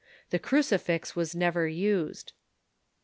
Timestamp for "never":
1.35-1.67